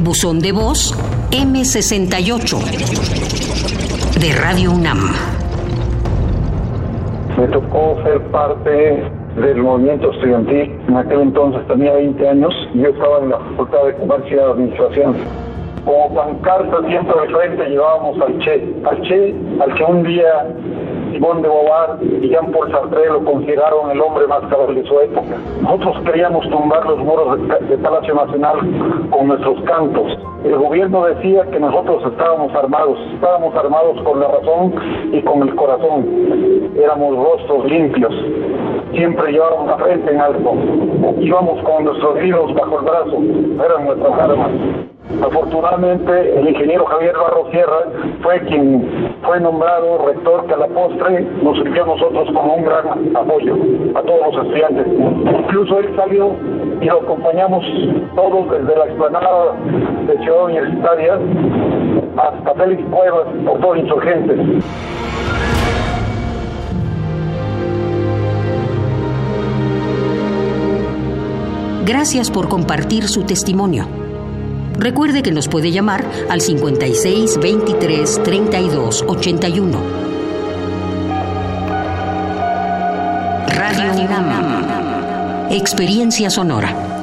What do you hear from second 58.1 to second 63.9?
todos desde la explanada de Ciudad Universitaria hasta Félix Cuevas, por